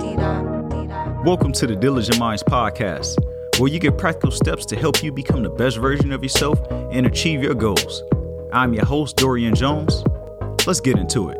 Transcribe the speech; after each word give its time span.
Welcome 0.00 1.52
to 1.52 1.66
the 1.66 1.76
Diligent 1.78 2.18
Minds 2.18 2.42
podcast, 2.42 3.18
where 3.58 3.70
you 3.70 3.78
get 3.78 3.98
practical 3.98 4.30
steps 4.30 4.64
to 4.66 4.76
help 4.76 5.02
you 5.02 5.12
become 5.12 5.42
the 5.42 5.50
best 5.50 5.76
version 5.76 6.10
of 6.10 6.22
yourself 6.22 6.58
and 6.70 7.06
achieve 7.06 7.42
your 7.42 7.54
goals. 7.54 8.02
I'm 8.50 8.72
your 8.72 8.86
host, 8.86 9.18
Dorian 9.18 9.54
Jones. 9.54 10.02
Let's 10.66 10.80
get 10.80 10.96
into 10.96 11.28
it. 11.28 11.38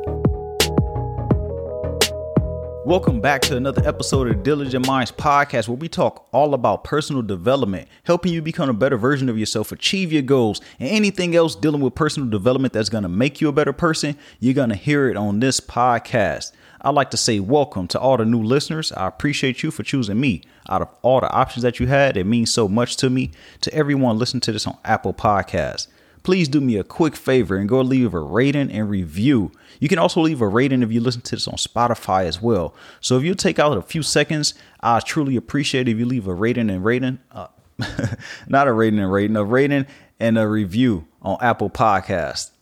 Welcome 2.85 3.23
back 3.23 3.41
to 3.43 3.57
another 3.57 3.87
episode 3.89 4.29
of 4.29 4.43
Diligent 4.43 4.87
Minds 4.87 5.11
podcast, 5.11 5.67
where 5.67 5.79
we 5.79 5.89
talk 5.89 6.29
all 6.31 6.53
about 6.53 6.85
personal 6.85 7.23
development, 7.23 7.89
helping 8.05 8.33
you 8.33 8.43
become 8.43 8.69
a 8.69 8.75
better 8.75 8.99
version 8.99 9.31
of 9.31 9.39
yourself, 9.39 9.73
achieve 9.73 10.13
your 10.13 10.23
goals, 10.23 10.61
and 10.79 10.91
anything 10.91 11.35
else 11.35 11.55
dealing 11.55 11.81
with 11.81 11.95
personal 11.95 12.29
development 12.29 12.75
that's 12.75 12.91
going 12.91 13.05
to 13.05 13.09
make 13.09 13.41
you 13.41 13.49
a 13.49 13.53
better 13.53 13.73
person. 13.73 14.19
You're 14.39 14.53
going 14.53 14.69
to 14.69 14.75
hear 14.75 15.09
it 15.09 15.17
on 15.17 15.41
this 15.41 15.61
podcast. 15.61 16.53
I'd 16.83 16.95
like 16.95 17.11
to 17.11 17.17
say 17.17 17.41
welcome 17.41 17.87
to 17.89 18.01
all 18.01 18.17
the 18.17 18.25
new 18.25 18.43
listeners. 18.43 18.91
I 18.93 19.07
appreciate 19.07 19.63
you 19.63 19.71
for 19.71 19.83
choosing 19.83 20.19
me 20.19 20.43
out 20.69 20.81
of 20.81 20.89
all 21.03 21.21
the 21.21 21.31
options 21.31 21.63
that 21.63 21.79
you 21.79 21.87
had. 21.87 22.17
It 22.17 22.25
means 22.25 22.53
so 22.53 22.69
much 22.69 22.97
to 22.99 23.11
me. 23.11 23.33
To 23.63 23.75
everyone 23.75 24.19
listening 24.19 24.41
to 24.43 24.53
this 24.53 24.67
on 24.67 24.79
Apple 24.85 25.13
Podcasts, 25.13 25.89
please 26.23 26.49
do 26.49 26.61
me 26.61 26.77
a 26.77 26.85
quick 26.85 27.17
favor 27.17 27.57
and 27.57 27.69
go 27.69 27.83
leave 27.83 28.15
a 28.15 28.21
rating 28.21 28.71
and 28.71 28.89
review. 28.89 29.53
You 29.79 29.89
can 29.89 29.99
also 29.99 30.23
leave 30.23 30.41
a 30.41 30.49
rating 30.49 30.83
if 30.83 30.91
you 30.91 31.01
listen 31.01 31.21
to 31.23 31.37
this 31.37 31.47
on 31.47 31.57
Spotify 31.57 32.25
as 32.25 32.41
well. 32.41 32.75
So 33.01 33.19
if 33.19 33.25
you 33.25 33.35
take 33.35 33.59
out 33.59 33.77
a 33.77 33.83
few 33.83 34.03
seconds, 34.03 34.55
I 34.81 35.01
truly 35.01 35.37
appreciate 35.37 35.87
if 35.87 35.99
you 35.99 36.07
leave 36.07 36.27
a 36.27 36.35
rating 36.35 36.71
and 36.71 36.83
rating. 36.83 37.19
Uh, 37.31 37.49
not 38.49 38.69
a 38.69 38.73
rating 38.73 39.01
and 39.01 39.13
rating, 39.13 39.37
a 39.37 39.45
rating 39.45 39.87
and 40.19 40.39
a 40.39 40.49
review 40.49 41.07
on 41.21 41.37
Apple 41.43 41.69
Podcasts. 41.69 42.53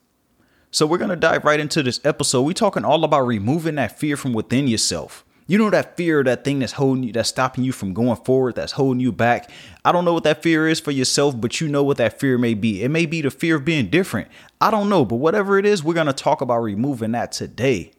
So 0.70 0.86
we're 0.86 0.98
going 0.98 1.08
to 1.08 1.16
dive 1.16 1.44
right 1.44 1.60
into 1.60 1.82
this 1.82 1.98
episode. 2.04 2.42
We're 2.42 2.52
talking 2.52 2.84
all 2.84 3.02
about 3.02 3.22
removing 3.22 3.76
that 3.76 3.98
fear 3.98 4.18
from 4.18 4.34
within 4.34 4.68
yourself. 4.68 5.24
You 5.46 5.56
know 5.56 5.70
that 5.70 5.96
fear, 5.96 6.22
that 6.24 6.44
thing 6.44 6.58
that's 6.58 6.72
holding 6.72 7.04
you, 7.04 7.12
that's 7.12 7.30
stopping 7.30 7.64
you 7.64 7.72
from 7.72 7.94
going 7.94 8.16
forward, 8.16 8.56
that's 8.56 8.72
holding 8.72 9.00
you 9.00 9.10
back. 9.10 9.50
I 9.82 9.92
don't 9.92 10.04
know 10.04 10.12
what 10.12 10.24
that 10.24 10.42
fear 10.42 10.68
is 10.68 10.78
for 10.78 10.90
yourself, 10.90 11.40
but 11.40 11.58
you 11.58 11.68
know 11.68 11.82
what 11.82 11.96
that 11.96 12.20
fear 12.20 12.36
may 12.36 12.52
be. 12.52 12.82
It 12.82 12.90
may 12.90 13.06
be 13.06 13.22
the 13.22 13.30
fear 13.30 13.56
of 13.56 13.64
being 13.64 13.88
different. 13.88 14.28
I 14.60 14.70
don't 14.70 14.90
know, 14.90 15.06
but 15.06 15.16
whatever 15.16 15.58
it 15.58 15.64
is, 15.64 15.82
we're 15.82 15.94
going 15.94 16.06
to 16.06 16.12
talk 16.12 16.42
about 16.42 16.58
removing 16.58 17.12
that 17.12 17.32
today. 17.32 17.92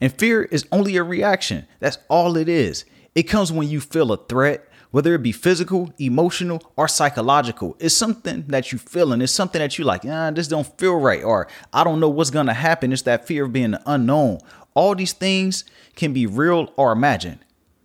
And 0.00 0.12
fear 0.12 0.42
is 0.42 0.66
only 0.72 0.96
a 0.96 1.04
reaction. 1.04 1.68
That's 1.78 1.98
all 2.08 2.36
it 2.36 2.48
is. 2.48 2.84
It 3.14 3.24
comes 3.24 3.52
when 3.52 3.68
you 3.68 3.80
feel 3.80 4.10
a 4.10 4.16
threat, 4.16 4.67
whether 4.90 5.14
it 5.14 5.22
be 5.22 5.32
physical, 5.32 5.92
emotional, 5.98 6.62
or 6.76 6.88
psychological. 6.88 7.76
It's 7.78 7.96
something 7.96 8.44
that 8.48 8.72
you 8.72 8.78
feel 8.78 9.12
and 9.12 9.22
it's 9.22 9.32
something 9.32 9.60
that 9.60 9.78
you 9.78 9.84
like, 9.84 10.02
ah, 10.06 10.30
this 10.30 10.48
don't 10.48 10.78
feel 10.78 10.96
right, 10.96 11.22
or 11.22 11.48
I 11.72 11.84
don't 11.84 12.00
know 12.00 12.08
what's 12.08 12.30
gonna 12.30 12.54
happen. 12.54 12.92
It's 12.92 13.02
that 13.02 13.26
fear 13.26 13.44
of 13.44 13.52
being 13.52 13.76
unknown. 13.86 14.38
All 14.74 14.94
these 14.94 15.12
things 15.12 15.64
can 15.96 16.12
be 16.12 16.26
real 16.26 16.72
or 16.76 16.92
imagined. 16.92 17.40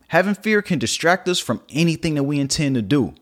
Having 0.10 0.36
fear 0.36 0.62
can 0.62 0.80
distract 0.80 1.28
us 1.28 1.40
from 1.40 1.62
anything 1.70 2.16
that 2.16 2.24
we 2.24 2.40
intend 2.40 2.76
to 2.76 2.82
do. 2.82 3.16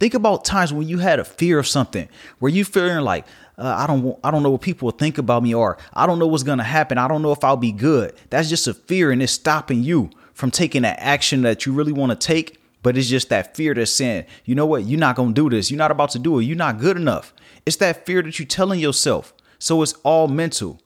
Think 0.00 0.14
about 0.14 0.44
times 0.44 0.72
when 0.72 0.88
you 0.88 0.98
had 0.98 1.18
a 1.18 1.24
fear 1.24 1.58
of 1.58 1.66
something, 1.66 2.08
where 2.38 2.50
you 2.50 2.64
feeling 2.64 3.04
like, 3.04 3.26
uh, 3.58 3.74
I 3.76 3.86
don't, 3.86 4.18
I 4.22 4.30
don't 4.30 4.44
know 4.44 4.50
what 4.50 4.60
people 4.60 4.86
will 4.86 4.92
think 4.92 5.18
about 5.18 5.42
me, 5.42 5.54
or 5.54 5.76
I 5.92 6.06
don't 6.06 6.18
know 6.18 6.26
what's 6.26 6.44
gonna 6.44 6.62
happen. 6.62 6.98
I 6.98 7.08
don't 7.08 7.20
know 7.20 7.32
if 7.32 7.42
I'll 7.44 7.56
be 7.56 7.72
good. 7.72 8.14
That's 8.30 8.48
just 8.48 8.68
a 8.68 8.74
fear, 8.74 9.10
and 9.10 9.22
it's 9.22 9.32
stopping 9.32 9.82
you 9.82 10.10
from 10.32 10.52
taking 10.52 10.82
that 10.82 10.98
action 11.00 11.42
that 11.42 11.66
you 11.66 11.72
really 11.72 11.92
want 11.92 12.12
to 12.12 12.26
take 12.26 12.57
but 12.82 12.96
it's 12.96 13.08
just 13.08 13.28
that 13.28 13.56
fear 13.56 13.74
that's 13.74 13.90
saying, 13.90 14.24
you 14.44 14.54
know 14.54 14.66
what, 14.66 14.84
you're 14.84 14.98
not 14.98 15.16
to 15.16 15.32
do 15.32 15.50
this. 15.50 15.70
You're 15.70 15.78
not 15.78 15.90
about 15.90 16.10
to 16.10 16.18
do 16.18 16.38
it. 16.38 16.44
You're 16.44 16.56
not 16.56 16.78
good 16.78 16.96
enough. 16.96 17.32
It's 17.66 17.76
that 17.76 18.06
fear 18.06 18.22
that 18.22 18.38
you're 18.38 18.46
telling 18.46 18.80
yourself. 18.80 19.32
So 19.58 19.82
it's 19.82 19.94
all 20.04 20.28
mental. 20.28 20.80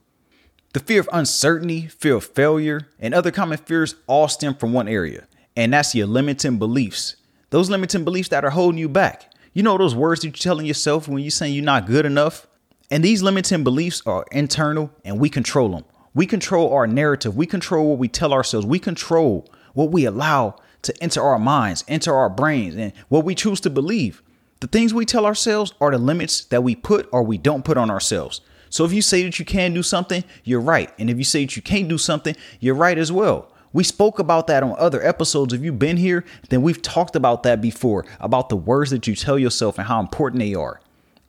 The 0.73 0.81
fear 0.81 1.01
of 1.01 1.09
uncertainty, 1.13 1.87
fear 1.87 2.15
of 2.17 2.25
failure, 2.25 2.89
and 2.99 3.13
other 3.13 3.31
common 3.31 3.59
fears 3.59 3.95
all 4.07 4.27
stem 4.29 4.55
from 4.55 4.73
one 4.73 4.89
area, 4.89 5.27
and 5.55 5.75
that's 5.75 5.95
your 5.95 6.07
limiting 6.07 6.59
beliefs. 6.59 7.17
Those 7.51 7.69
limiting 7.69 8.05
beliefs 8.05 8.31
that 8.31 8.47
are 8.47 8.51
holding 8.51 8.79
you 8.79 8.89
back. 8.89 9.31
You 9.53 9.63
know 9.63 9.77
those 9.77 9.95
words 9.95 10.23
that 10.23 10.29
you're 10.29 10.33
telling 10.33 10.65
yourself 10.65 11.07
when 11.07 11.23
you're 11.23 11.31
saying 11.31 11.53
you're 11.53 11.63
not 11.63 11.87
good 11.87 12.07
enough? 12.07 12.47
And 12.91 13.05
these 13.05 13.23
limiting 13.23 13.63
beliefs 13.63 14.03
are 14.07 14.25
internal 14.33 14.91
and 15.05 15.19
we 15.21 15.29
control 15.29 15.69
them. 15.69 15.85
We 16.15 16.25
control 16.27 16.73
our 16.73 16.87
narrative. 16.87 17.37
We 17.37 17.47
control 17.47 17.91
what 17.91 17.99
we 17.99 18.09
tell 18.09 18.33
ourselves. 18.33 18.67
We 18.67 18.79
control 18.79 19.51
what 19.75 19.91
we 19.91 20.07
allow 20.07 20.57
to 20.83 21.03
enter 21.03 21.23
our 21.23 21.39
minds, 21.39 21.85
enter 21.89 22.15
our 22.15 22.29
brains, 22.29 22.75
and 22.77 22.93
what 23.09 23.25
we 23.25 23.35
choose 23.35 23.61
to 23.61 23.71
believe. 23.71 24.23
The 24.61 24.67
things 24.67 24.95
we 24.95 25.05
tell 25.05 25.27
ourselves 25.27 25.73
are 25.81 25.91
the 25.91 25.99
limits 25.99 26.45
that 26.47 26.63
we 26.63 26.77
put 26.77 27.09
or 27.13 27.23
we 27.23 27.39
don't 27.39 27.65
put 27.65 27.77
on 27.77 27.91
ourselves. 27.91 28.41
So 28.71 28.85
if 28.85 28.93
you 28.93 29.03
say 29.03 29.23
that 29.25 29.39
you 29.39 29.45
can 29.45 29.75
do 29.75 29.83
something, 29.83 30.25
you're 30.45 30.61
right. 30.61 30.91
And 30.99 31.11
if 31.11 31.19
you 31.19 31.25
say 31.25 31.45
that 31.45 31.57
you 31.57 31.63
can't 31.63 31.89
do 31.89 31.99
something, 31.99 32.37
you're 32.61 32.75
right 32.75 32.97
as 32.97 33.13
well. 33.13 33.53
We 33.73 33.85
spoke 33.85 34.19
about 34.19 34.47
that 34.49 34.63
on 34.63 34.75
other 34.79 35.05
episodes. 35.05 35.53
If 35.53 35.63
you've 35.63 35.79
been 35.79 35.97
here, 35.97 36.25
then 36.51 36.63
we've 36.63 36.81
talked 36.81 37.17
about 37.17 37.43
that 37.43 37.61
before 37.61 38.05
about 38.21 38.49
the 38.49 38.57
words 38.57 38.91
that 38.91 39.07
you 39.07 39.15
tell 39.15 39.39
yourself 39.39 39.79
and 39.79 39.89
how 39.89 40.01
important 40.01 40.41
they 40.41 40.55
are. 40.55 40.81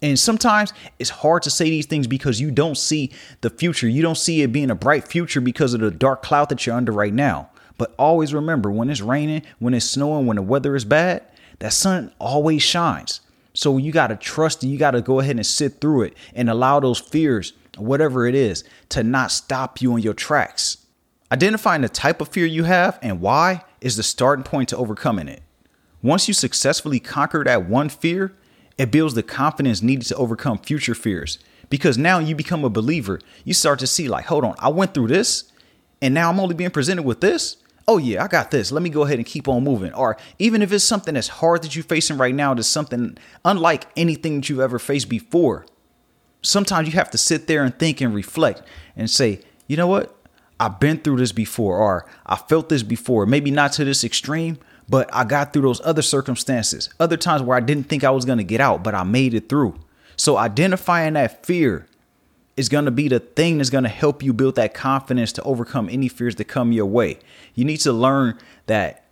And 0.01 0.19
sometimes 0.19 0.73
it's 0.99 1.09
hard 1.09 1.43
to 1.43 1.49
say 1.49 1.69
these 1.69 1.85
things 1.85 2.07
because 2.07 2.41
you 2.41 2.51
don't 2.51 2.77
see 2.77 3.11
the 3.39 3.49
future. 3.49 3.87
You 3.87 4.01
don't 4.01 4.17
see 4.17 4.41
it 4.41 4.51
being 4.51 4.69
a 4.69 4.75
bright 4.75 5.07
future 5.07 5.39
because 5.39 5.73
of 5.73 5.79
the 5.79 5.91
dark 5.91 6.21
cloud 6.21 6.49
that 6.49 6.65
you're 6.65 6.75
under 6.75 6.91
right 6.91 7.13
now. 7.13 7.49
But 7.77 7.93
always 7.97 8.33
remember 8.33 8.71
when 8.71 8.89
it's 8.89 9.01
raining, 9.01 9.43
when 9.59 9.73
it's 9.73 9.85
snowing, 9.85 10.25
when 10.25 10.35
the 10.35 10.41
weather 10.41 10.75
is 10.75 10.85
bad, 10.85 11.23
that 11.59 11.73
sun 11.73 12.11
always 12.19 12.61
shines. 12.61 13.21
So 13.53 13.77
you 13.77 13.91
got 13.91 14.07
to 14.07 14.15
trust 14.15 14.63
and 14.63 14.71
you 14.71 14.77
got 14.77 14.91
to 14.91 15.01
go 15.01 15.19
ahead 15.19 15.35
and 15.35 15.45
sit 15.45 15.79
through 15.79 16.03
it 16.03 16.17
and 16.33 16.49
allow 16.49 16.79
those 16.79 16.99
fears, 16.99 17.53
whatever 17.77 18.27
it 18.27 18.35
is, 18.35 18.63
to 18.89 19.03
not 19.03 19.31
stop 19.31 19.81
you 19.81 19.95
in 19.95 20.03
your 20.03 20.13
tracks. 20.13 20.77
Identifying 21.31 21.81
the 21.81 21.89
type 21.89 22.21
of 22.21 22.29
fear 22.29 22.45
you 22.45 22.63
have 22.63 22.99
and 23.01 23.21
why 23.21 23.63
is 23.81 23.95
the 23.95 24.03
starting 24.03 24.43
point 24.43 24.69
to 24.69 24.77
overcoming 24.77 25.27
it. 25.27 25.41
Once 26.01 26.27
you 26.27 26.33
successfully 26.33 26.99
conquer 26.99 27.43
that 27.43 27.67
one 27.67 27.89
fear, 27.89 28.35
it 28.77 28.91
builds 28.91 29.13
the 29.13 29.23
confidence 29.23 29.81
needed 29.81 30.05
to 30.05 30.15
overcome 30.15 30.57
future 30.57 30.95
fears. 30.95 31.39
Because 31.69 31.97
now 31.97 32.19
you 32.19 32.35
become 32.35 32.63
a 32.63 32.69
believer. 32.69 33.19
You 33.43 33.53
start 33.53 33.79
to 33.79 33.87
see, 33.87 34.07
like, 34.07 34.25
hold 34.25 34.43
on, 34.43 34.55
I 34.59 34.69
went 34.69 34.93
through 34.93 35.07
this, 35.07 35.45
and 36.01 36.13
now 36.13 36.29
I'm 36.29 36.39
only 36.39 36.55
being 36.55 36.71
presented 36.71 37.03
with 37.03 37.21
this 37.21 37.57
oh 37.87 37.97
yeah, 37.97 38.23
I 38.23 38.27
got 38.27 38.51
this. 38.51 38.71
Let 38.71 38.83
me 38.83 38.89
go 38.89 39.03
ahead 39.03 39.17
and 39.17 39.25
keep 39.25 39.47
on 39.47 39.63
moving. 39.63 39.93
Or 39.93 40.17
even 40.39 40.61
if 40.61 40.71
it's 40.71 40.83
something 40.83 41.13
that's 41.13 41.27
hard 41.27 41.63
that 41.63 41.75
you're 41.75 41.83
facing 41.83 42.17
right 42.17 42.35
now, 42.35 42.53
that's 42.53 42.67
something 42.67 43.17
unlike 43.43 43.85
anything 43.95 44.37
that 44.37 44.49
you've 44.49 44.59
ever 44.59 44.79
faced 44.79 45.09
before. 45.09 45.65
Sometimes 46.41 46.87
you 46.87 46.93
have 46.93 47.11
to 47.11 47.17
sit 47.17 47.47
there 47.47 47.63
and 47.63 47.77
think 47.77 48.01
and 48.01 48.13
reflect 48.13 48.63
and 48.95 49.09
say, 49.09 49.41
you 49.67 49.77
know 49.77 49.87
what? 49.87 50.15
I've 50.59 50.79
been 50.79 50.99
through 50.99 51.17
this 51.17 51.31
before, 51.31 51.77
or 51.77 52.05
I 52.25 52.35
felt 52.35 52.69
this 52.69 52.83
before. 52.83 53.25
Maybe 53.25 53.51
not 53.51 53.73
to 53.73 53.85
this 53.85 54.03
extreme, 54.03 54.59
but 54.87 55.09
I 55.13 55.23
got 55.23 55.51
through 55.51 55.63
those 55.63 55.81
other 55.83 56.01
circumstances. 56.01 56.89
Other 56.99 57.17
times 57.17 57.41
where 57.41 57.57
I 57.57 57.61
didn't 57.61 57.85
think 57.85 58.03
I 58.03 58.11
was 58.11 58.25
going 58.25 58.37
to 58.37 58.43
get 58.43 58.61
out, 58.61 58.83
but 58.83 58.93
I 58.93 59.03
made 59.03 59.33
it 59.33 59.49
through. 59.49 59.79
So 60.15 60.37
identifying 60.37 61.13
that 61.13 61.45
fear 61.45 61.87
is 62.55 62.69
going 62.69 62.85
to 62.85 62.91
be 62.91 63.07
the 63.07 63.19
thing 63.19 63.57
that's 63.57 63.69
going 63.69 63.83
to 63.83 63.89
help 63.89 64.21
you 64.21 64.33
build 64.33 64.55
that 64.55 64.73
confidence 64.73 65.31
to 65.33 65.43
overcome 65.43 65.89
any 65.89 66.07
fears 66.07 66.35
that 66.35 66.45
come 66.45 66.71
your 66.71 66.85
way. 66.85 67.17
You 67.55 67.65
need 67.65 67.77
to 67.77 67.93
learn 67.93 68.37
that 68.67 69.03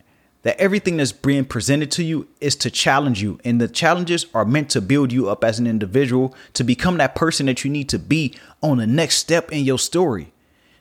that 0.42 0.58
everything 0.58 0.96
that's 0.96 1.12
being 1.12 1.44
presented 1.44 1.90
to 1.92 2.02
you 2.02 2.26
is 2.40 2.56
to 2.56 2.70
challenge 2.70 3.22
you 3.22 3.38
and 3.44 3.60
the 3.60 3.68
challenges 3.68 4.26
are 4.34 4.44
meant 4.44 4.68
to 4.70 4.80
build 4.80 5.12
you 5.12 5.28
up 5.30 5.44
as 5.44 5.58
an 5.58 5.68
individual 5.68 6.34
to 6.52 6.64
become 6.64 6.98
that 6.98 7.14
person 7.14 7.46
that 7.46 7.64
you 7.64 7.70
need 7.70 7.88
to 7.88 7.98
be 7.98 8.34
on 8.60 8.78
the 8.78 8.86
next 8.86 9.18
step 9.18 9.52
in 9.52 9.64
your 9.64 9.78
story. 9.78 10.32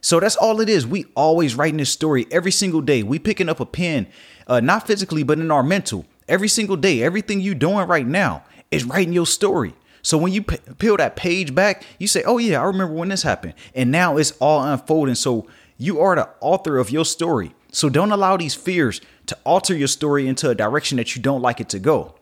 So 0.01 0.19
that's 0.19 0.35
all 0.35 0.61
it 0.61 0.69
is. 0.69 0.87
We 0.87 1.05
always 1.15 1.53
writing 1.53 1.77
this 1.77 1.91
story 1.91 2.25
every 2.31 2.51
single 2.51 2.81
day. 2.81 3.03
We 3.03 3.19
picking 3.19 3.49
up 3.49 3.59
a 3.59 3.65
pen, 3.67 4.07
uh, 4.47 4.59
not 4.59 4.87
physically, 4.87 5.21
but 5.21 5.37
in 5.37 5.51
our 5.51 5.61
mental. 5.61 6.07
Every 6.27 6.47
single 6.47 6.75
day, 6.75 7.03
everything 7.03 7.39
you 7.39 7.53
doing 7.53 7.87
right 7.87 8.07
now 8.07 8.43
is 8.71 8.83
writing 8.83 9.13
your 9.13 9.27
story. 9.27 9.75
So 10.01 10.17
when 10.17 10.33
you 10.33 10.43
peel 10.43 10.97
that 10.97 11.15
page 11.15 11.53
back, 11.53 11.83
you 11.99 12.07
say, 12.07 12.23
"Oh 12.23 12.37
yeah, 12.37 12.61
I 12.61 12.65
remember 12.65 12.93
when 12.93 13.09
this 13.09 13.23
happened," 13.23 13.53
and 13.75 13.91
now 13.91 14.17
it's 14.17 14.33
all 14.39 14.63
unfolding. 14.63 15.15
So 15.15 15.47
you 15.77 15.99
are 15.99 16.15
the 16.15 16.29
author 16.39 16.77
of 16.77 16.89
your 16.89 17.05
story. 17.05 17.53
So 17.71 17.89
don't 17.89 18.11
allow 18.11 18.37
these 18.37 18.53
fears 18.53 18.99
to 19.27 19.37
alter 19.45 19.75
your 19.75 19.87
story 19.87 20.27
into 20.27 20.49
a 20.49 20.55
direction 20.55 20.97
that 20.97 21.15
you 21.15 21.21
don't 21.21 21.41
like 21.41 21.61
it 21.61 21.69
to 21.69 21.79
go. 21.79 22.15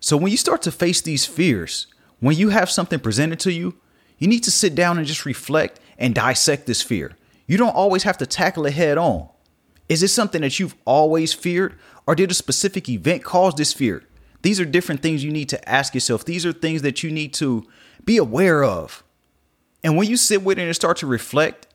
So 0.00 0.16
when 0.16 0.30
you 0.30 0.36
start 0.36 0.62
to 0.62 0.72
face 0.72 1.00
these 1.00 1.24
fears, 1.24 1.86
when 2.20 2.36
you 2.36 2.48
have 2.48 2.70
something 2.70 2.98
presented 2.98 3.40
to 3.40 3.52
you, 3.52 3.74
you 4.18 4.26
need 4.26 4.42
to 4.44 4.50
sit 4.50 4.74
down 4.74 4.98
and 4.98 5.06
just 5.06 5.24
reflect 5.26 5.80
and 5.98 6.14
dissect 6.14 6.66
this 6.66 6.82
fear. 6.82 7.12
You 7.46 7.58
don't 7.58 7.74
always 7.74 8.02
have 8.02 8.18
to 8.18 8.26
tackle 8.26 8.66
it 8.66 8.74
head 8.74 8.98
on. 8.98 9.28
Is 9.88 10.02
it 10.02 10.08
something 10.08 10.42
that 10.42 10.58
you've 10.58 10.74
always 10.84 11.32
feared, 11.32 11.74
or 12.06 12.14
did 12.14 12.30
a 12.30 12.34
specific 12.34 12.88
event 12.88 13.22
cause 13.22 13.54
this 13.54 13.72
fear? 13.72 14.02
These 14.46 14.60
are 14.60 14.64
different 14.64 15.02
things 15.02 15.24
you 15.24 15.32
need 15.32 15.48
to 15.48 15.68
ask 15.68 15.92
yourself. 15.92 16.24
These 16.24 16.46
are 16.46 16.52
things 16.52 16.82
that 16.82 17.02
you 17.02 17.10
need 17.10 17.34
to 17.34 17.66
be 18.04 18.16
aware 18.16 18.62
of. 18.62 19.02
And 19.82 19.96
when 19.96 20.08
you 20.08 20.16
sit 20.16 20.44
with 20.44 20.56
it 20.56 20.62
and 20.62 20.76
start 20.76 20.98
to 20.98 21.06
reflect, 21.08 21.66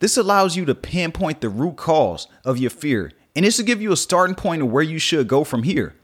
this 0.00 0.18
allows 0.18 0.54
you 0.54 0.66
to 0.66 0.74
pinpoint 0.74 1.40
the 1.40 1.48
root 1.48 1.76
cause 1.76 2.28
of 2.44 2.58
your 2.58 2.68
fear. 2.68 3.12
And 3.34 3.46
this 3.46 3.56
will 3.56 3.64
give 3.64 3.80
you 3.80 3.92
a 3.92 3.96
starting 3.96 4.34
point 4.36 4.60
of 4.60 4.70
where 4.70 4.82
you 4.82 4.98
should 4.98 5.26
go 5.26 5.42
from 5.42 5.62
here. 5.62 5.94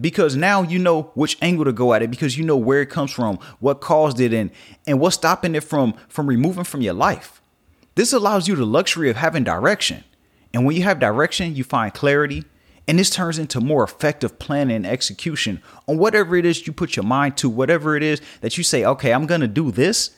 Because 0.00 0.34
now 0.34 0.62
you 0.62 0.80
know 0.80 1.12
which 1.14 1.38
angle 1.40 1.66
to 1.66 1.72
go 1.72 1.94
at 1.94 2.02
it 2.02 2.10
because 2.10 2.36
you 2.36 2.44
know 2.44 2.56
where 2.56 2.82
it 2.82 2.90
comes 2.90 3.12
from, 3.12 3.38
what 3.60 3.80
caused 3.80 4.18
it 4.18 4.32
and 4.32 4.50
and 4.88 4.98
what's 4.98 5.14
stopping 5.14 5.54
it 5.54 5.62
from 5.62 5.94
from 6.08 6.26
removing 6.26 6.64
from 6.64 6.82
your 6.82 6.94
life. 6.94 7.40
This 7.94 8.12
allows 8.12 8.48
you 8.48 8.56
the 8.56 8.66
luxury 8.66 9.10
of 9.10 9.16
having 9.16 9.44
direction. 9.44 10.02
And 10.52 10.66
when 10.66 10.74
you 10.74 10.82
have 10.82 10.98
direction, 10.98 11.54
you 11.54 11.62
find 11.62 11.94
clarity, 11.94 12.46
and 12.88 12.98
this 12.98 13.10
turns 13.10 13.38
into 13.38 13.60
more 13.60 13.84
effective 13.84 14.38
planning 14.38 14.76
and 14.76 14.86
execution 14.86 15.62
on 15.86 15.98
whatever 15.98 16.36
it 16.36 16.44
is 16.44 16.66
you 16.66 16.72
put 16.72 16.96
your 16.96 17.04
mind 17.04 17.36
to, 17.38 17.48
whatever 17.48 17.96
it 17.96 18.02
is 18.02 18.20
that 18.40 18.58
you 18.58 18.64
say, 18.64 18.84
okay, 18.84 19.12
I'm 19.12 19.26
going 19.26 19.40
to 19.40 19.48
do 19.48 19.70
this. 19.70 20.10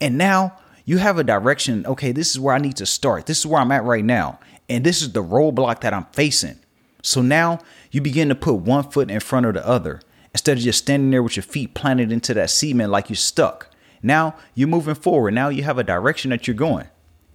And 0.00 0.18
now 0.18 0.58
you 0.84 0.98
have 0.98 1.18
a 1.18 1.24
direction. 1.24 1.86
Okay, 1.86 2.12
this 2.12 2.30
is 2.30 2.38
where 2.38 2.54
I 2.54 2.58
need 2.58 2.76
to 2.76 2.86
start. 2.86 3.26
This 3.26 3.38
is 3.38 3.46
where 3.46 3.60
I'm 3.60 3.72
at 3.72 3.84
right 3.84 4.04
now. 4.04 4.38
And 4.68 4.84
this 4.84 5.02
is 5.02 5.12
the 5.12 5.22
roadblock 5.22 5.80
that 5.80 5.94
I'm 5.94 6.06
facing. 6.12 6.58
So 7.02 7.22
now 7.22 7.60
you 7.90 8.00
begin 8.00 8.28
to 8.28 8.34
put 8.34 8.54
one 8.54 8.84
foot 8.90 9.10
in 9.10 9.20
front 9.20 9.46
of 9.46 9.54
the 9.54 9.66
other 9.66 10.00
instead 10.32 10.58
of 10.58 10.64
just 10.64 10.80
standing 10.80 11.10
there 11.10 11.22
with 11.22 11.36
your 11.36 11.42
feet 11.42 11.74
planted 11.74 12.12
into 12.12 12.34
that 12.34 12.50
cement 12.50 12.90
like 12.90 13.08
you're 13.08 13.16
stuck. 13.16 13.70
Now 14.02 14.36
you're 14.54 14.68
moving 14.68 14.94
forward. 14.94 15.32
Now 15.32 15.48
you 15.48 15.62
have 15.62 15.78
a 15.78 15.84
direction 15.84 16.30
that 16.30 16.46
you're 16.46 16.54
going. 16.54 16.88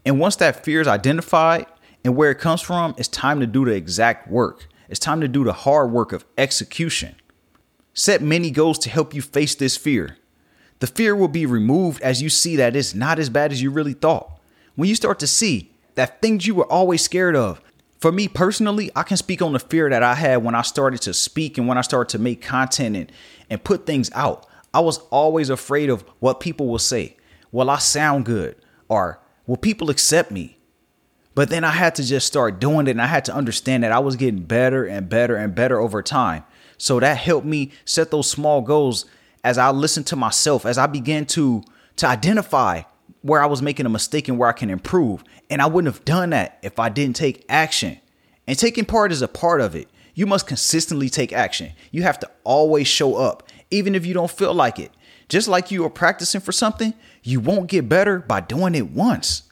And 0.05 0.19
once 0.19 0.35
that 0.37 0.63
fear 0.63 0.81
is 0.81 0.87
identified 0.87 1.65
and 2.03 2.15
where 2.15 2.31
it 2.31 2.39
comes 2.39 2.61
from, 2.61 2.93
it's 2.97 3.07
time 3.07 3.39
to 3.39 3.47
do 3.47 3.65
the 3.65 3.71
exact 3.71 4.29
work. 4.29 4.67
It's 4.89 4.99
time 4.99 5.21
to 5.21 5.27
do 5.27 5.43
the 5.43 5.53
hard 5.53 5.91
work 5.91 6.11
of 6.11 6.25
execution. 6.37 7.15
Set 7.93 8.21
many 8.21 8.51
goals 8.51 8.77
to 8.79 8.89
help 8.89 9.13
you 9.13 9.21
face 9.21 9.55
this 9.55 9.77
fear. 9.77 10.17
The 10.79 10.87
fear 10.87 11.15
will 11.15 11.29
be 11.29 11.45
removed 11.45 12.01
as 12.01 12.21
you 12.21 12.29
see 12.29 12.55
that 12.57 12.75
it's 12.75 12.93
not 12.93 13.17
as 13.17 13.29
bad 13.29 13.51
as 13.51 13.61
you 13.61 13.71
really 13.71 13.93
thought. 13.93 14.39
When 14.75 14.89
you 14.89 14.95
start 14.95 15.19
to 15.19 15.27
see 15.27 15.71
that 15.95 16.21
things 16.21 16.45
you 16.45 16.53
were 16.53 16.71
always 16.71 17.01
scared 17.01 17.35
of, 17.35 17.61
for 17.99 18.11
me 18.11 18.27
personally, 18.27 18.91
I 18.95 19.03
can 19.03 19.17
speak 19.17 19.41
on 19.41 19.53
the 19.53 19.59
fear 19.59 19.89
that 19.89 20.03
I 20.03 20.15
had 20.15 20.43
when 20.43 20.53
I 20.53 20.61
started 20.61 21.01
to 21.03 21.13
speak 21.13 21.57
and 21.57 21.67
when 21.67 21.77
I 21.77 21.81
started 21.81 22.11
to 22.11 22.21
make 22.21 22.41
content 22.41 22.95
and, 22.95 23.11
and 23.49 23.63
put 23.63 23.85
things 23.85 24.11
out. 24.13 24.45
I 24.73 24.81
was 24.81 24.97
always 25.09 25.49
afraid 25.49 25.89
of 25.89 26.01
what 26.19 26.41
people 26.41 26.67
will 26.67 26.77
say. 26.77 27.15
Will 27.51 27.69
I 27.69 27.77
sound 27.77 28.25
good? 28.25 28.57
Or 28.89 29.21
will 29.47 29.55
people 29.55 29.89
accept 29.89 30.29
me? 30.29 30.57
But 31.35 31.49
then 31.49 31.63
I 31.65 31.71
had 31.71 31.95
to 31.95 32.03
just 32.03 32.25
start 32.25 32.59
doing 32.59 32.87
it 32.87 32.91
and 32.91 33.01
I 33.01 33.07
had 33.07 33.25
to 33.25 33.35
understand 33.35 33.83
that 33.83 33.91
I 33.91 33.99
was 33.99 34.15
getting 34.15 34.43
better 34.43 34.85
and 34.85 35.09
better 35.09 35.35
and 35.35 35.53
better 35.53 35.79
over 35.79 36.01
time. 36.01 36.45
So 36.77 36.99
that 36.99 37.17
helped 37.17 37.45
me 37.45 37.71
set 37.83 38.09
those 38.09 38.29
small 38.29 38.61
goals 38.61 39.05
as 39.43 39.57
I 39.57 39.69
listened 39.69 40.07
to 40.07 40.15
myself, 40.15 40.65
as 40.65 40.77
I 40.77 40.87
began 40.87 41.25
to 41.27 41.63
to 41.97 42.07
identify 42.07 42.81
where 43.21 43.41
I 43.41 43.45
was 43.45 43.61
making 43.61 43.85
a 43.85 43.89
mistake 43.89 44.27
and 44.27 44.37
where 44.37 44.49
I 44.49 44.53
can 44.53 44.69
improve. 44.69 45.23
And 45.49 45.61
I 45.61 45.67
wouldn't 45.67 45.93
have 45.93 46.03
done 46.05 46.31
that 46.31 46.59
if 46.61 46.79
I 46.79 46.89
didn't 46.89 47.15
take 47.15 47.45
action. 47.47 47.99
And 48.47 48.57
taking 48.57 48.85
part 48.85 49.11
is 49.11 49.21
a 49.21 49.27
part 49.27 49.61
of 49.61 49.75
it. 49.75 49.87
You 50.13 50.25
must 50.25 50.47
consistently 50.47 51.09
take 51.09 51.33
action. 51.33 51.73
You 51.91 52.03
have 52.03 52.19
to 52.19 52.31
always 52.43 52.87
show 52.87 53.15
up, 53.15 53.43
even 53.71 53.95
if 53.95 54.05
you 54.05 54.13
don't 54.13 54.31
feel 54.31 54.53
like 54.53 54.79
it. 54.79 54.91
Just 55.27 55.47
like 55.47 55.71
you 55.71 55.83
are 55.85 55.89
practicing 55.89 56.41
for 56.41 56.51
something, 56.51 56.93
you 57.23 57.39
won't 57.39 57.67
get 57.67 57.89
better 57.89 58.19
by 58.19 58.41
doing 58.41 58.75
it 58.75 58.91
once. 58.91 59.43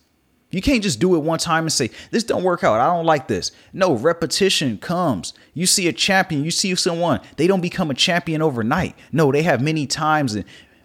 You 0.54 0.62
can't 0.62 0.84
just 0.84 1.00
do 1.00 1.16
it 1.16 1.20
one 1.20 1.40
time 1.40 1.64
and 1.64 1.74
say, 1.74 1.90
this 2.12 2.24
don't 2.24 2.44
work 2.44 2.64
out. 2.64 2.80
I 2.80 2.86
don't 2.86 3.06
like 3.06 3.28
this. 3.28 3.52
No, 3.74 3.96
repetition 3.96 4.78
comes. 4.78 5.34
You 5.56 5.66
see 5.66 5.88
a 5.88 5.94
champion, 5.94 6.44
you 6.44 6.52
see 6.52 6.76
someone, 6.76 7.22
they 7.38 7.48
don't 7.48 7.62
become 7.62 7.90
a 7.90 7.96
champion 7.96 8.42
overnight. 8.42 8.96
No, 9.12 9.32
they 9.32 9.42
have 9.42 9.62
many 9.62 9.88
times 9.88 10.38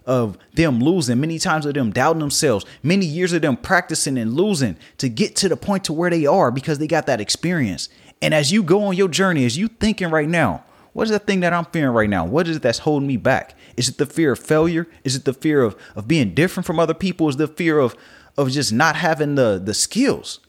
of 0.07 0.39
them 0.55 0.79
losing, 0.79 1.19
many 1.19 1.37
times 1.37 1.67
of 1.67 1.75
them 1.75 1.91
doubting 1.91 2.19
themselves, 2.19 2.65
many 2.81 3.05
years 3.05 3.31
of 3.31 3.43
them 3.43 3.55
practicing 3.55 4.17
and 4.17 4.33
losing 4.33 4.75
to 4.97 5.07
get 5.07 5.35
to 5.35 5.47
the 5.47 5.55
point 5.55 5.83
to 5.83 5.93
where 5.93 6.09
they 6.09 6.25
are 6.25 6.49
because 6.49 6.79
they 6.79 6.87
got 6.87 7.05
that 7.05 7.21
experience. 7.21 7.89
And 8.23 8.33
as 8.33 8.51
you 8.51 8.63
go 8.63 8.85
on 8.85 8.95
your 8.95 9.07
journey, 9.07 9.45
as 9.45 9.55
you 9.55 9.67
thinking 9.67 10.09
right 10.09 10.27
now, 10.27 10.63
what 10.99 11.05
is 11.05 11.11
the 11.11 11.19
thing 11.19 11.39
that 11.39 11.53
I'm 11.53 11.63
fearing 11.63 11.93
right 11.93 12.09
now? 12.09 12.25
What 12.25 12.45
is 12.49 12.57
it 12.57 12.61
that's 12.61 12.79
holding 12.79 13.07
me 13.07 13.15
back? 13.15 13.57
Is 13.77 13.87
it 13.87 13.97
the 13.97 14.05
fear 14.05 14.33
of 14.33 14.39
failure? 14.39 14.85
Is 15.05 15.15
it 15.15 15.23
the 15.23 15.31
fear 15.31 15.61
of, 15.61 15.77
of 15.95 16.09
being 16.09 16.33
different 16.33 16.67
from 16.67 16.77
other 16.77 16.93
people? 16.93 17.29
Is 17.29 17.37
the 17.37 17.47
fear 17.47 17.79
of 17.79 17.95
of 18.37 18.51
just 18.51 18.73
not 18.73 18.97
having 18.97 19.35
the 19.35 19.61
the 19.63 19.73
skills. 19.73 20.41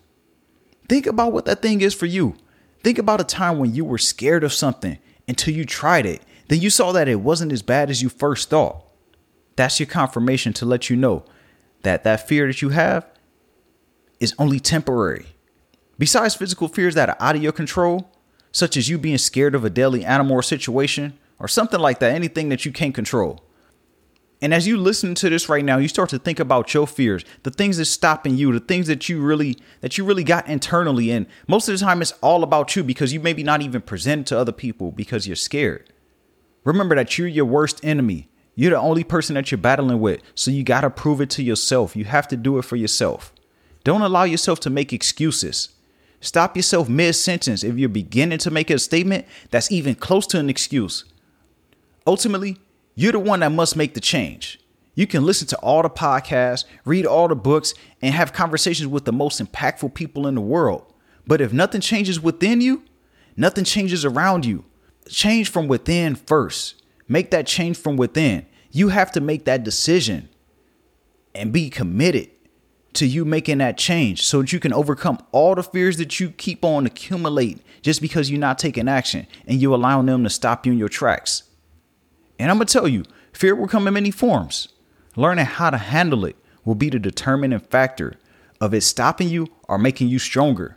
Think 0.89 1.07
about 1.07 1.33
what 1.33 1.45
that 1.45 1.63
thing 1.63 1.83
is 1.83 1.95
for 1.95 2.07
you. 2.07 2.35
Think 2.83 2.99
about 2.99 3.21
a 3.21 3.25
time 3.25 3.61
when 3.61 3.77
you 3.77 3.85
were 3.85 3.97
scared 3.97 4.43
of 4.43 4.53
something 4.53 4.99
until 5.29 5.55
you 5.55 5.65
tried 5.65 6.05
it. 6.05 6.21
Then 6.49 6.61
you 6.61 6.69
saw 6.69 6.91
that 6.91 7.07
it 7.07 7.21
wasn't 7.21 7.53
as 7.53 7.63
bad 7.63 7.89
as 7.89 8.03
you 8.03 8.09
first 8.09 8.51
thought. 8.51 8.85
That's 9.55 9.79
your 9.79 9.87
confirmation 9.87 10.53
to 10.55 10.67
let 10.67 10.91
you 10.91 10.97
know 10.97 11.25
that 11.83 12.03
that 12.03 12.27
fear 12.27 12.49
that 12.49 12.61
you 12.61 12.71
have 12.71 13.07
is 14.19 14.35
only 14.37 14.59
temporary. 14.59 15.27
Besides 15.97 16.35
physical 16.35 16.67
fears 16.67 16.97
that 16.97 17.09
are 17.09 17.17
out 17.21 17.37
of 17.37 17.43
your 17.43 17.53
control, 17.53 18.11
such 18.53 18.77
as 18.77 18.89
you 18.89 18.99
being 18.99 19.19
scared 19.19 19.55
of 19.55 19.65
a 19.65 19.71
deadly 19.71 20.05
animal 20.05 20.37
or 20.37 20.43
situation, 20.43 21.19
or 21.39 21.49
something 21.49 21.81
like 21.81 22.01
that, 22.01 22.15
anything 22.15 22.49
that 22.51 22.65
you 22.65 22.73
can't 22.73 22.95
control, 22.95 23.43
and 24.43 24.55
as 24.55 24.67
you 24.67 24.77
listen 24.77 25.15
to 25.17 25.29
this 25.29 25.49
right 25.49 25.65
now, 25.65 25.77
you 25.77 25.89
start 25.89 26.09
to 26.11 26.19
think 26.19 26.41
about 26.41 26.73
your 26.73 26.87
fears, 26.87 27.25
the 27.43 27.51
things 27.51 27.77
that's 27.77 27.91
stopping 27.91 28.37
you, 28.37 28.53
the 28.53 28.61
things 28.61 28.87
that 28.87 29.09
you 29.09 29.21
really 29.21 29.59
that 29.83 29.99
you 29.99 30.05
really 30.05 30.25
got 30.25 30.49
internally. 30.49 31.11
And 31.11 31.27
most 31.47 31.69
of 31.69 31.79
the 31.79 31.85
time 31.85 32.01
it's 32.01 32.13
all 32.23 32.43
about 32.43 32.75
you 32.75 32.83
because 32.83 33.13
you 33.13 33.21
maybe 33.21 33.43
not 33.43 33.61
even 33.61 33.83
present 33.83 34.27
to 34.29 34.39
other 34.39 34.53
people 34.53 34.93
because 34.93 35.27
you're 35.27 35.37
scared. 35.37 35.93
Remember 36.65 36.95
that 36.95 37.19
you're 37.19 37.29
your 37.29 37.45
worst 37.45 37.85
enemy. 37.85 38.29
You're 38.55 38.71
the 38.71 38.81
only 38.81 39.05
person 39.05 39.35
that 39.35 39.51
you're 39.51 39.59
battling 39.59 40.01
with. 40.01 40.23
So 40.35 40.51
you 40.51 40.63
got 40.65 40.83
to 40.83 40.91
prove 40.91 41.21
it 41.21 41.31
to 41.31 41.43
yourself. 41.43 41.95
You 41.95 42.05
have 42.07 42.29
to 42.29 42.37
do 42.37 42.59
it 42.59 42.65
for 42.65 42.77
yourself. 42.77 43.33
Don't 43.85 44.03
allow 44.03 44.25
yourself 44.25 44.61
to 44.61 44.71
make 44.71 44.93
excuses. 44.93 45.71
Stop 46.21 46.57
yourself 46.57 46.89
mid 46.89 47.15
sentence 47.15 47.65
if 47.65 47.77
you're 47.79 47.89
beginning 47.89 48.39
to 48.39 48.51
make 48.51 48.71
a 48.71 48.79
statement 48.79 49.27
that's 49.51 49.73
even 49.73 49.95
close 49.95 50.27
to 50.29 50.39
an 50.39 50.51
excuse. 50.51 51.05
Ultimately, 52.07 52.59
you're 52.95 53.13
the 53.13 53.19
one 53.19 53.41
that 53.41 53.53
must 53.53 53.77
make 53.77 53.95
the 53.95 54.01
change. 54.01 54.61
You 54.95 55.07
can 55.07 55.25
listen 55.25 55.47
to 55.49 55.59
all 55.59 55.83
the 55.83 55.89
podcasts, 55.89 56.65
read 56.85 57.07
all 57.07 57.29
the 57.29 57.37
books, 57.37 57.73
and 58.03 58.15
have 58.15 58.33
conversations 58.33 58.89
with 58.89 59.07
the 59.07 59.13
most 59.13 59.41
impactful 59.41 59.95
people 59.95 60.27
in 60.27 60.35
the 60.35 60.41
world. 60.41 60.93
But 61.27 61.41
if 61.41 61.53
nothing 61.53 61.81
changes 61.81 62.21
within 62.21 62.61
you, 62.61 62.83
nothing 63.37 63.65
changes 63.65 64.05
around 64.05 64.45
you. 64.45 64.65
Change 65.09 65.51
from 65.51 65.69
within 65.69 66.15
first. 66.17 66.83
Make 67.09 67.31
that 67.31 67.47
change 67.47 67.79
from 67.79 67.97
within. 67.97 68.47
You 68.71 68.89
have 68.89 69.11
to 69.13 69.21
make 69.21 69.47
that 69.47 69.65
decision 69.65 70.29
and 71.35 71.53
be 71.53 71.71
committed 71.71 72.31
to 73.01 73.07
you 73.07 73.25
making 73.25 73.59
that 73.59 73.79
change 73.79 74.23
so 74.23 74.43
that 74.43 74.53
you 74.53 74.61
can 74.61 74.75
overcome 74.75 75.19
all 75.33 75.55
the 75.55 75.63
fears 75.63 75.97
that 75.97 76.21
you 76.21 76.31
keep 76.31 76.63
on 76.63 76.85
accumulating 76.85 77.63
just 77.81 78.03
because 78.03 78.31
you're 78.31 78.39
not 78.39 78.59
taking 78.59 78.89
action 78.89 79.27
and 79.47 79.61
you're 79.61 79.75
allowing 79.75 80.05
them 80.05 80.23
to 80.23 80.29
stop 80.29 80.67
you 80.67 80.73
in 80.73 80.79
your 80.79 80.91
tracks. 80.91 81.45
And 82.39 82.51
I'm 82.51 82.59
going 82.59 82.67
to 82.67 82.73
tell 82.73 82.87
you, 82.87 83.05
fear 83.33 83.55
will 83.55 83.69
come 83.69 83.89
in 83.89 83.95
many 83.95 84.11
forms. 84.11 84.69
Learning 85.17 85.47
how 85.47 85.71
to 85.71 85.79
handle 85.79 86.27
it 86.27 86.37
will 86.63 86.75
be 86.75 86.91
the 86.91 86.99
determining 86.99 87.61
factor 87.61 88.19
of 88.61 88.75
it 88.75 88.83
stopping 88.83 89.31
you 89.31 89.49
or 89.67 89.79
making 89.79 90.09
you 90.09 90.19
stronger. 90.19 90.77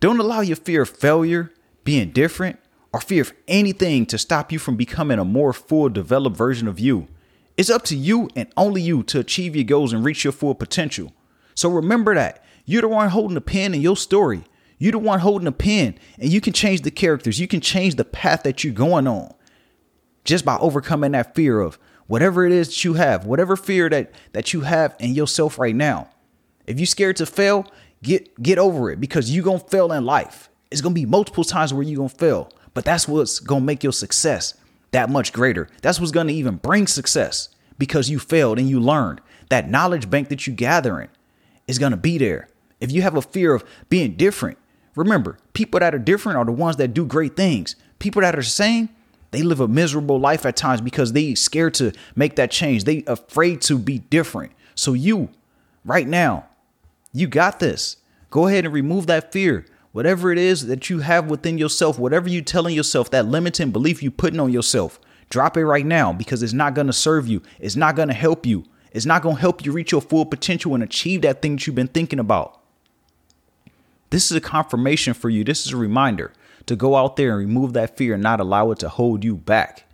Don't 0.00 0.20
allow 0.20 0.42
your 0.42 0.56
fear 0.56 0.82
of 0.82 0.90
failure, 0.90 1.50
being 1.82 2.10
different, 2.10 2.58
or 2.92 3.00
fear 3.00 3.22
of 3.22 3.32
anything 3.48 4.04
to 4.04 4.18
stop 4.18 4.52
you 4.52 4.58
from 4.58 4.76
becoming 4.76 5.18
a 5.18 5.24
more 5.24 5.54
full 5.54 5.88
developed 5.88 6.36
version 6.36 6.68
of 6.68 6.78
you. 6.78 7.08
It's 7.56 7.70
up 7.70 7.84
to 7.84 7.96
you 7.96 8.28
and 8.36 8.52
only 8.54 8.82
you 8.82 9.02
to 9.04 9.18
achieve 9.18 9.56
your 9.56 9.64
goals 9.64 9.94
and 9.94 10.04
reach 10.04 10.24
your 10.24 10.32
full 10.32 10.54
potential. 10.54 11.14
So 11.58 11.68
remember 11.68 12.14
that. 12.14 12.44
You're 12.66 12.82
the 12.82 12.88
one 12.88 13.08
holding 13.08 13.34
the 13.34 13.40
pen 13.40 13.74
in 13.74 13.80
your 13.80 13.96
story. 13.96 14.44
You're 14.78 14.92
the 14.92 14.98
one 14.98 15.18
holding 15.18 15.46
the 15.46 15.50
pen, 15.50 15.98
and 16.16 16.32
you 16.32 16.40
can 16.40 16.52
change 16.52 16.82
the 16.82 16.92
characters. 16.92 17.40
You 17.40 17.48
can 17.48 17.60
change 17.60 17.96
the 17.96 18.04
path 18.04 18.44
that 18.44 18.62
you're 18.62 18.72
going 18.72 19.08
on 19.08 19.34
just 20.24 20.44
by 20.44 20.56
overcoming 20.58 21.10
that 21.12 21.34
fear 21.34 21.60
of 21.60 21.76
whatever 22.06 22.46
it 22.46 22.52
is 22.52 22.68
that 22.68 22.84
you 22.84 22.94
have, 22.94 23.26
whatever 23.26 23.56
fear 23.56 23.88
that 23.88 24.12
that 24.34 24.52
you 24.52 24.60
have 24.60 24.94
in 25.00 25.14
yourself 25.14 25.58
right 25.58 25.74
now. 25.74 26.08
If 26.64 26.78
you're 26.78 26.86
scared 26.86 27.16
to 27.16 27.26
fail, 27.26 27.66
get 28.04 28.40
get 28.40 28.58
over 28.58 28.92
it 28.92 29.00
because 29.00 29.28
you're 29.28 29.42
gonna 29.42 29.58
fail 29.58 29.90
in 29.90 30.04
life. 30.04 30.50
It's 30.70 30.80
gonna 30.80 30.94
be 30.94 31.06
multiple 31.06 31.42
times 31.42 31.74
where 31.74 31.82
you're 31.82 31.96
gonna 31.96 32.08
fail, 32.08 32.52
but 32.72 32.84
that's 32.84 33.08
what's 33.08 33.40
gonna 33.40 33.64
make 33.64 33.82
your 33.82 33.92
success 33.92 34.54
that 34.92 35.10
much 35.10 35.32
greater. 35.32 35.68
That's 35.82 35.98
what's 35.98 36.12
gonna 36.12 36.30
even 36.30 36.54
bring 36.54 36.86
success 36.86 37.48
because 37.78 38.08
you 38.08 38.20
failed 38.20 38.60
and 38.60 38.68
you 38.68 38.78
learned. 38.78 39.22
That 39.48 39.68
knowledge 39.68 40.08
bank 40.08 40.28
that 40.28 40.46
you're 40.46 40.54
gathering 40.54 41.08
is 41.68 41.78
gonna 41.78 41.96
be 41.96 42.18
there. 42.18 42.48
If 42.80 42.90
you 42.90 43.02
have 43.02 43.16
a 43.16 43.22
fear 43.22 43.54
of 43.54 43.64
being 43.88 44.16
different, 44.16 44.58
remember, 44.96 45.38
people 45.52 45.78
that 45.78 45.94
are 45.94 45.98
different 45.98 46.38
are 46.38 46.44
the 46.44 46.52
ones 46.52 46.76
that 46.76 46.94
do 46.94 47.06
great 47.06 47.36
things. 47.36 47.76
People 48.00 48.22
that 48.22 48.34
are 48.34 48.42
the 48.42 48.44
same, 48.48 48.88
they 49.30 49.42
live 49.42 49.60
a 49.60 49.68
miserable 49.68 50.18
life 50.18 50.46
at 50.46 50.56
times 50.56 50.80
because 50.80 51.12
they 51.12 51.34
scared 51.34 51.74
to 51.74 51.92
make 52.16 52.36
that 52.36 52.50
change. 52.50 52.84
They 52.84 53.04
afraid 53.06 53.60
to 53.62 53.78
be 53.78 53.98
different. 53.98 54.52
So 54.74 54.92
you, 54.94 55.28
right 55.84 56.06
now, 56.06 56.46
you 57.12 57.26
got 57.26 57.58
this. 57.58 57.96
Go 58.30 58.46
ahead 58.46 58.64
and 58.64 58.72
remove 58.72 59.06
that 59.06 59.32
fear. 59.32 59.66
Whatever 59.92 60.30
it 60.30 60.38
is 60.38 60.66
that 60.66 60.88
you 60.90 61.00
have 61.00 61.30
within 61.30 61.58
yourself, 61.58 61.98
whatever 61.98 62.28
you 62.28 62.42
telling 62.42 62.74
yourself, 62.74 63.10
that 63.10 63.26
limiting 63.26 63.70
belief 63.70 64.02
you 64.02 64.10
putting 64.10 64.38
on 64.38 64.52
yourself, 64.52 65.00
drop 65.30 65.56
it 65.56 65.64
right 65.64 65.86
now 65.86 66.12
because 66.12 66.42
it's 66.42 66.52
not 66.52 66.74
going 66.74 66.86
to 66.86 66.92
serve 66.92 67.26
you. 67.26 67.42
It's 67.58 67.76
not 67.76 67.96
going 67.96 68.08
to 68.08 68.14
help 68.14 68.46
you. 68.46 68.64
It's 68.92 69.06
not 69.06 69.22
going 69.22 69.36
to 69.36 69.40
help 69.40 69.64
you 69.64 69.72
reach 69.72 69.92
your 69.92 70.00
full 70.00 70.26
potential 70.26 70.74
and 70.74 70.82
achieve 70.82 71.22
that 71.22 71.42
thing 71.42 71.56
that 71.56 71.66
you've 71.66 71.76
been 71.76 71.88
thinking 71.88 72.18
about. 72.18 72.60
This 74.10 74.30
is 74.30 74.36
a 74.36 74.40
confirmation 74.40 75.14
for 75.14 75.28
you. 75.28 75.44
This 75.44 75.66
is 75.66 75.72
a 75.72 75.76
reminder 75.76 76.32
to 76.66 76.76
go 76.76 76.96
out 76.96 77.16
there 77.16 77.30
and 77.30 77.48
remove 77.48 77.72
that 77.74 77.96
fear 77.96 78.14
and 78.14 78.22
not 78.22 78.40
allow 78.40 78.70
it 78.70 78.78
to 78.80 78.88
hold 78.88 79.24
you 79.24 79.36
back. 79.36 79.84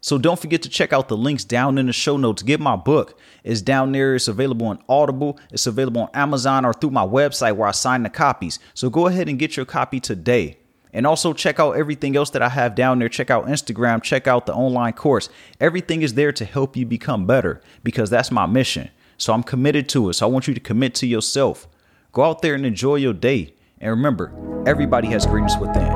So 0.00 0.16
don't 0.16 0.38
forget 0.38 0.62
to 0.62 0.68
check 0.68 0.92
out 0.92 1.08
the 1.08 1.16
links 1.16 1.44
down 1.44 1.76
in 1.76 1.86
the 1.86 1.92
show 1.92 2.16
notes. 2.16 2.42
Get 2.42 2.60
my 2.60 2.76
book. 2.76 3.18
It's 3.42 3.60
down 3.60 3.92
there. 3.92 4.14
It's 4.14 4.28
available 4.28 4.66
on 4.66 4.82
Audible. 4.88 5.38
It's 5.50 5.66
available 5.66 6.02
on 6.02 6.10
Amazon 6.14 6.64
or 6.64 6.72
through 6.72 6.90
my 6.90 7.06
website 7.06 7.56
where 7.56 7.68
I 7.68 7.72
sign 7.72 8.04
the 8.04 8.10
copies. 8.10 8.58
So 8.74 8.90
go 8.90 9.06
ahead 9.06 9.28
and 9.28 9.38
get 9.38 9.56
your 9.56 9.66
copy 9.66 9.98
today. 9.98 10.58
And 10.92 11.06
also 11.06 11.32
check 11.32 11.60
out 11.60 11.72
everything 11.72 12.16
else 12.16 12.30
that 12.30 12.42
I 12.42 12.48
have 12.48 12.74
down 12.74 12.98
there. 12.98 13.08
Check 13.08 13.30
out 13.30 13.46
Instagram, 13.46 14.02
check 14.02 14.26
out 14.26 14.46
the 14.46 14.54
online 14.54 14.94
course. 14.94 15.28
Everything 15.60 16.02
is 16.02 16.14
there 16.14 16.32
to 16.32 16.44
help 16.44 16.76
you 16.76 16.86
become 16.86 17.26
better 17.26 17.60
because 17.82 18.10
that's 18.10 18.30
my 18.30 18.46
mission. 18.46 18.90
So 19.18 19.32
I'm 19.32 19.42
committed 19.42 19.88
to 19.90 20.08
it. 20.08 20.14
So 20.14 20.26
I 20.26 20.30
want 20.30 20.48
you 20.48 20.54
to 20.54 20.60
commit 20.60 20.94
to 20.96 21.06
yourself. 21.06 21.68
Go 22.12 22.24
out 22.24 22.42
there 22.42 22.54
and 22.54 22.64
enjoy 22.64 22.96
your 22.96 23.12
day. 23.12 23.54
And 23.80 23.90
remember, 23.90 24.32
everybody 24.66 25.08
has 25.08 25.26
greatness 25.26 25.56
within, 25.58 25.92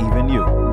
even 0.00 0.28
you. 0.28 0.65